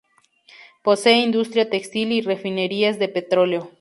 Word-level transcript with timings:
Posee 0.81 1.17
industria 1.19 1.69
textil 1.69 2.11
y 2.11 2.21
refinerías 2.21 2.97
de 2.97 3.07
petróleo. 3.07 3.69